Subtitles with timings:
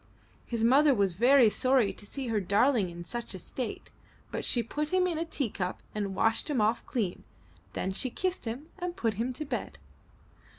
[0.47, 3.91] His mother was very sorry to see her darling in such a state,
[4.31, 7.23] but she put him in a teacup and washed him off clean;
[7.73, 9.77] then she kissed him and put him to bed.